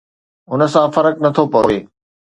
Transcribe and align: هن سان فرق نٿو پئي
هن 0.51 0.61
سان 0.73 0.87
فرق 0.95 1.15
نٿو 1.23 1.43
پئي 1.53 1.77